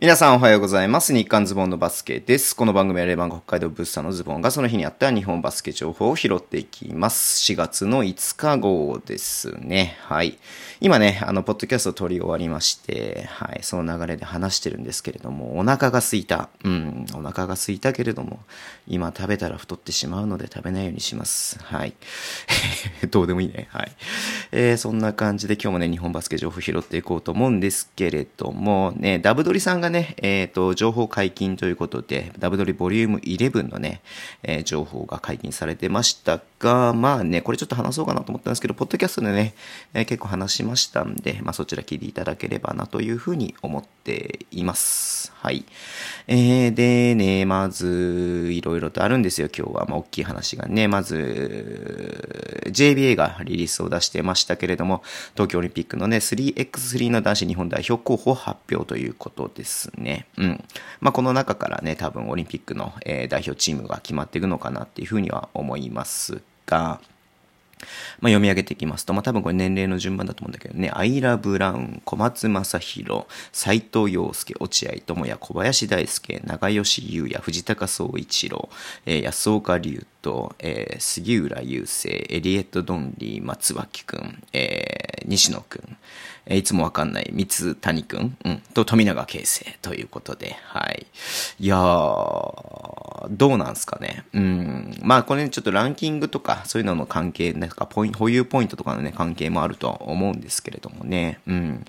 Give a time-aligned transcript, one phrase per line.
[0.00, 1.12] 皆さんおはようございます。
[1.12, 2.54] 日刊ズボンのバスケです。
[2.54, 7.52] この番組はレバン北海道ブッサのズボンがその日にあった日本バスケ情報を拾っていきます。
[7.52, 9.96] 4月の5日号ですね。
[10.02, 10.38] はい。
[10.80, 13.64] 今ね、あの、ポッドキャストを撮り終わりまして、はい。
[13.64, 16.48] その流れで話してるんですけれども、お腹が空いた。
[16.62, 17.04] うん。
[17.14, 18.38] お腹が空いたけれども、
[18.86, 21.58] 今食べたら太ってしまうので食べないようにします。
[21.64, 21.92] はい。
[23.10, 23.66] どうでもいいね。
[23.72, 23.90] はい。
[24.52, 34.00] えーそんな感じで今日もね、日本バスケ情報拾っていこうと思うんですけれども、ね、ダブドリさんががね、えっ、と、情報解禁ということで、ダブドリボリューム11のね、
[34.42, 39.54] えー情報が解禁されてましたが、まあね、これちょっと話そうかなと思ったんですけど、ポッドキャストでね、
[39.94, 45.32] えー結構話しましたんで、まあそちら聞いていただければなというふうに思ってています。
[45.36, 45.64] はい。
[46.26, 49.86] えーでね、まず、いろいろとあるんですよ、今日は。
[49.86, 55.02] まあ大きい話がね、まず、JBA がリリースを出してましたけれども、
[55.34, 60.26] 東京オリンピックのね、3x3 の男子日本代表候補発表ということですね。
[60.38, 60.64] うん。
[61.00, 67.00] まあ、この中からね、多分オリンピックの、えー代表チームが決まっていくのかなっていうふうには思いますが、
[68.20, 78.68] まあ、読み上げていきますと、まあ、多分これ年齢の順番だと思うんだけどね、アイラ・ブラウン、小松正宏、斎藤洋介、落合智也、小林大輔、長吉優也、藤高総一郎、
[79.06, 85.96] えー安岡龍斗、えー杉浦雄星、エリエット・ドンリー、松脇くん、えー西野くん、
[86.46, 91.06] えーいつもわかんない三谷くん、うん、と富永啓生ということで、はい。
[91.60, 94.24] いやー、どうなんすかね。
[94.32, 94.98] うん。
[95.02, 101.40] まあこれね、ちょっとランキングとか、そういうのの関係、なんかポイン保有ポイントとかのね、関係もあるとは思うんですけれどもね。
[101.46, 101.84] うん。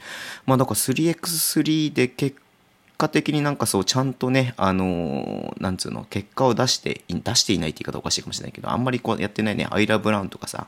[0.46, 2.49] まあだから 3x3 で結構
[3.00, 10.68] 果的になんかそう、ちゃんとね、あのーなんつうの、結果を出して、出していないって言い方おかしいかもしれないけど、あんまりこうやってないね、アイラ・ブラウンとかさ、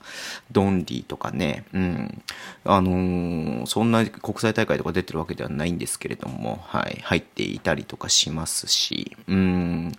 [0.52, 2.24] ドンリーとかね、うん。
[2.64, 9.92] あのーそんな国際大会とか出てるわけではないんですけれども、はい、入っていたりとかしますし、うん。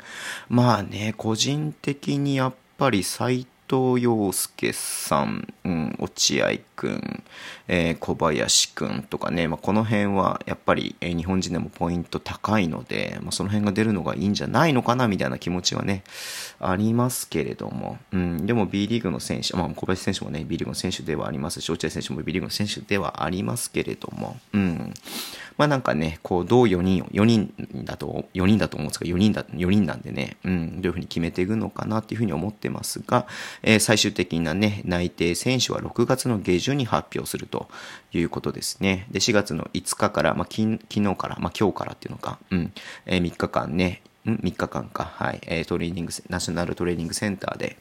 [0.49, 7.23] まあね、個人的にやっぱり斎藤洋介さん、うん、落合くん、
[7.69, 16.05] えー小林くんとかね、まあ、この辺はやっぱり、えー日本人でもポイント高いので、まあ、その辺が出るのがいいんじゃないのかなみたいな気持ちはね、
[16.61, 24.95] ありますけれども、うん、でも B リーグの選手、まあ、小林選手もね、B リーグの選手ではありますし、落合選手も B リーグの選手ではありますけれども、うん。
[25.57, 27.53] まあなんかね、こう、どう4人を、4人
[27.85, 33.27] だと、4人だと思うんですが、4人だ、4人なんでね、うん、どういうふうに決めていくのかなっていうふうに思ってますが、
[33.63, 37.69] えー最終的なね、内定選手は6月の下旬に発表すると
[38.13, 39.07] いうことですね。
[39.11, 42.73] で、4月の5日から、まあ、き昨日から、まあ、今日からっていうのか、うん、
[43.07, 47.77] え3日間ね、ん ?3 日間か、はい、えートレーニング、ナショナルトレーニングセンターで、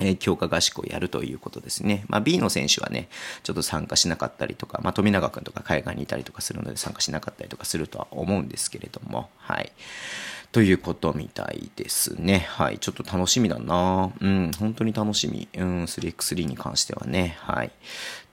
[0.00, 2.04] え強化合宿をやるということですね。
[2.08, 3.08] まあ、B の選手はね、
[3.42, 9.72] ちょっと参加しなかったりとか、まあ、富永君とか海外にいたりとかするので参加しなかったりとかするとは思うんですけれども、はい。
[10.50, 12.46] ということみたいですね。
[12.48, 12.78] はい。
[12.78, 15.46] ちょっと楽しみだなうん、本当に楽しみ。
[15.54, 17.36] うん、3x3 に関してはね。
[17.40, 17.70] はい。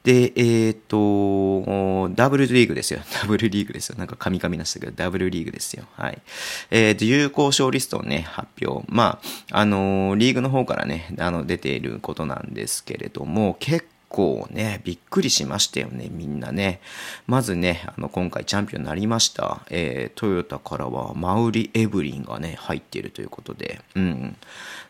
[0.05, 2.99] で、えっ、と、ダブルリーグですよ。
[3.19, 3.97] ダブルリーグですよ。
[3.97, 5.85] なんか神々なしたけど、ダブルリーグですよ。
[5.95, 6.21] はい。
[6.69, 8.85] えっ、と、有効賞リストをね、発表。
[8.87, 9.19] ま
[9.51, 16.79] あ、あのーリーグの方からね、あの、出ていることなんですけれども、結構ね、びっくりしましたよね、みんなね。
[17.27, 24.37] まずね、あの、今回チャンピオンになりました、えートヨタからはマウリ・エブリンがね、入っているということで、うん。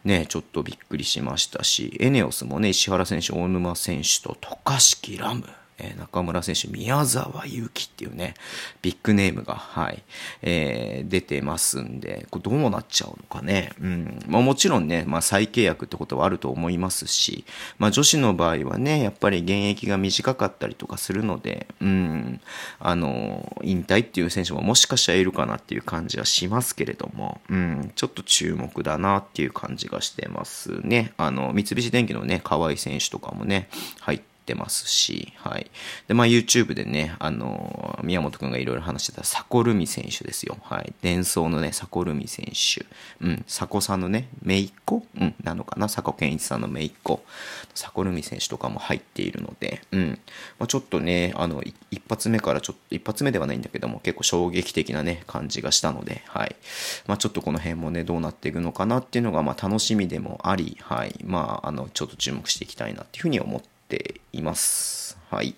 [0.03, 5.43] ね、ちょっとびっくりしましたし、エネオスもね、石原選手、大沼選手と渡嘉敷ラム、
[5.77, 8.35] えー中村選手、宮沢祐希っていうね、
[8.81, 10.03] ビッグネームが、はい、
[10.41, 13.71] えー出てますんで、これどうなっちゃうのかね。
[13.81, 14.19] うん。
[14.27, 17.45] まあもちろんね、まあ再契約ってことはあると思いますし、
[17.77, 22.41] まあ女子の場合はね、やっぱり現役が短かったりとかするので、うん、
[22.79, 31.13] あの、引退っていう選手ももしかしたらいるかなっていう感じはしますけれども、うん、ちょっと注目だなっていう感じがしてますね。
[31.17, 33.69] あの、三菱電機のね、河合選手とかもね、
[33.99, 35.71] 入って、ってますし、はい。
[36.07, 40.57] で、まあ YouTube でね、あの、宮本くんがいろいろ話してたサコルミ選手ですよ。
[40.61, 40.93] はい。
[41.01, 42.85] 伝送のね、サコルミ選手。
[43.25, 45.03] うん、サコさんのね、姪っ子？
[45.19, 45.89] うん、なのかな？
[45.89, 47.23] サコケンイチさんの姪っ子。
[47.73, 50.19] サコルミ選手とかも入っているので、うん。
[50.59, 56.55] まあちょっとね、あの、一発目からちょっと、一発目ではないんだけども、結構衝撃的なね、感じがしたので、はい。
[57.07, 61.15] まあちょっとこの辺もね、どうなっていくのかなっていうのが、まあ楽しみでもあり、はい。
[61.23, 65.17] まあ、あの、ちょっと注目していきたいなっていうふうに思っています。
[65.29, 65.55] はい。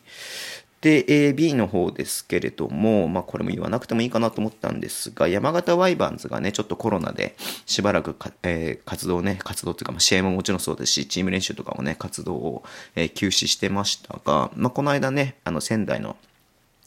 [0.81, 7.35] で、えー B の方ですけれども、まあこれも言わなくてもいいかなと思ったんですが、山形ワイバンズがね、ちょっとコロナで
[7.65, 12.63] しばらく、えー活動ね、活動っていうか、まあ、試合ももちろんそうですし、チーム練習とかもね、活動を、
[12.95, 16.15] えー休止してましたが、まあこの間ね、あの仙台の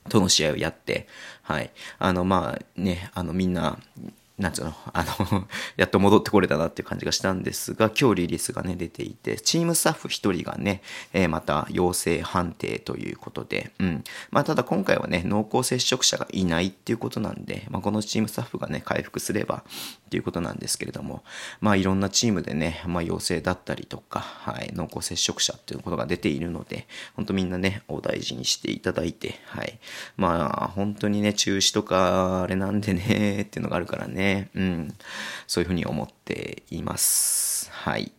[0.09, 1.09] との試合をやって、
[1.43, 1.71] はい。
[1.99, 3.79] あの、まあね、あの、みんな、
[4.41, 5.47] なんつうの、 あの
[5.77, 10.83] やっと戻ってこれたなっていう感じがしたんですが、今日リリースがね、出ていて、チームスタッフ1人がね、
[11.13, 14.05] えー、また陽性判定ということで、うん。
[14.31, 19.63] まあ、ただ今回はね、濃厚接触者がいないっていうことなんで、まあ、このチームスタッフがね、回復すれば
[20.07, 21.23] っていうことなんですけれども、
[21.61, 29.79] まあ、いろんなチームでね、まあ、陽性だったりとか、はい、濃厚接触者っていうことが出ているので、本当みんなね、お大事にしていただいて、はい。
[30.17, 34.94] まあ、本当にね、中止とか、あれなんでね、っていうのがあるからね、うん、
[35.47, 37.71] そういうふうに思っています。
[37.73, 38.12] はい。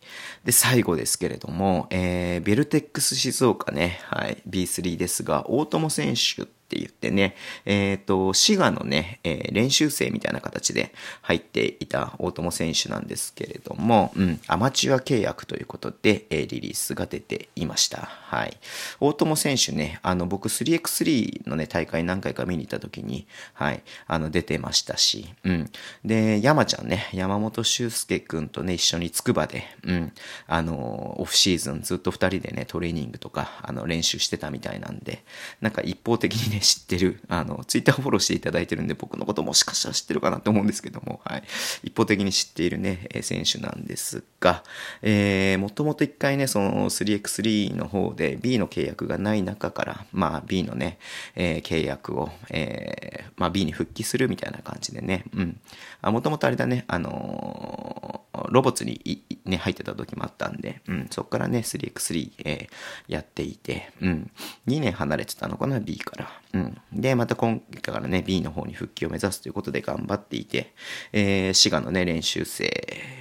[0.44, 7.36] で、最後ですけれども、えー、ベルテックス静岡ね、はい、B3 ですが、大友選手ってって言ってね、
[7.66, 17.98] えっ、ー、と、滋賀のね、えー、練習生みたいな形で入っていた大友選手なんですけれども、うん、アマチュア契約ということで、えー、リリースが出ていました。
[17.98, 18.56] はい。
[19.00, 25.70] 大友選手ね、あの、僕 3x3 のね、大会何回か見に行った時に、はい、あの、出てましたし、うん。
[26.04, 30.12] で、山ちゃんね、山本修介くんとね、一緒に筑波で、うん、
[30.46, 35.24] あの、オフシーズンずっと二人でね、トレーニングとか、あの、練習してたみたいなんで、
[35.60, 41.42] なんか一方的にね、知ってる、あの、ツイッターフォローしていただいてるんで、僕のこともしかしたら知ってるかなと思うんですけども、はい。
[41.84, 44.62] 一方的に知っているね、選手なんですが、
[45.02, 50.98] えー、もともと一回ね、その 3x3 の方で B の契約がない中から、まあ B のね、
[51.34, 55.60] えー、契約を、えー、まあ B に復帰するみたいな感じでね、うん。
[56.00, 64.30] あ、もともとあれだね、あのー、ロボッツにね、入ってた時もあったんで、うん、そっからね、3x3、えー、やっていて、うん、
[64.68, 66.28] 2年離れてたのかな、B から。
[66.54, 66.80] うん。
[66.92, 70.72] で、また今回からね、B の方に復帰を目指すということで頑張っていて、
[71.12, 72.70] えー、滋賀のね、練習生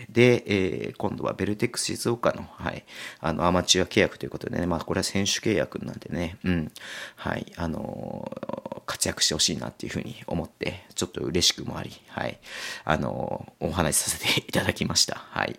[0.10, 2.86] で、えー、今度はベルテックス静岡の、はい、
[3.20, 6.72] あの、アマチュア契約ということでね、まあ、これは選手契約なんでね、うん、
[7.16, 12.38] はい、あのー、活躍してほしいなっていうふうに思って、ちょっと嬉しくもあり、はい、
[12.84, 15.16] あの、お話しさせていただきました。
[15.30, 15.58] はい。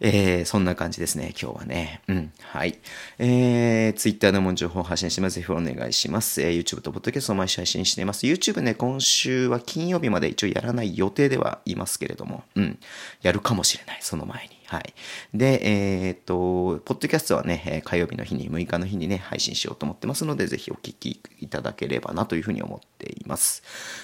[0.00, 2.02] えー、そんな感じですね、今日はね。
[2.08, 2.80] うん、はい。
[3.20, 5.36] えー、Twitter でも情報を発信してます。
[5.36, 6.42] ぜひお願いします。
[6.42, 8.26] えー、YouTube とドキャストを毎週配信しています。
[8.26, 12.78] YouTube ね、今週は金曜日まで一応やらない予定ではいますけれども、うん、
[13.22, 14.53] やるかもしれない、その前に。
[14.66, 14.94] はい。
[15.32, 15.60] で、
[16.06, 23.62] えー、っと、ポッドキャストはね、火曜日の日に、6日の日にね、配信しようと思ってますので、ぜひお聞きいただければなというふうに思っています。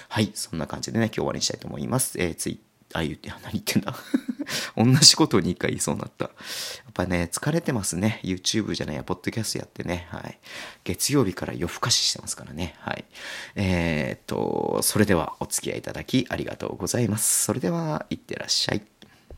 [0.09, 0.31] はい。
[0.33, 2.19] そんな感じでね、今日終わりにしたいと思います。
[2.19, 2.59] えー、ツイ
[2.93, 3.95] あ、言って、何言ってんだ？
[4.75, 6.25] 同じことを2回言いそうになった。
[6.25, 6.31] や
[6.89, 8.19] っぱね、疲れてますね。
[8.23, 10.07] YouTube じゃないや、ポッドキャストやってね。
[10.09, 10.39] はい。
[10.83, 12.75] 月曜日から夜更かししてますからね。
[12.79, 13.05] はい。
[13.55, 17.45] えー、っと、それではお付き合いいただきありがとうございます。
[17.45, 18.81] それでは、いってらっしゃい。